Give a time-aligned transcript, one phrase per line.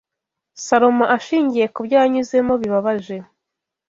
[0.65, 3.15] Salomo ashingiye ku byo yanyuzemo bibabaje